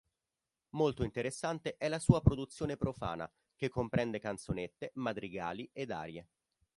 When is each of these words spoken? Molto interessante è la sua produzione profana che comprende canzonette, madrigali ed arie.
Molto 0.69 1.03
interessante 1.03 1.77
è 1.77 1.87
la 1.87 1.99
sua 1.99 2.21
produzione 2.23 2.75
profana 2.75 3.31
che 3.55 3.69
comprende 3.69 4.17
canzonette, 4.17 4.93
madrigali 4.95 5.69
ed 5.73 5.91
arie. 5.91 6.27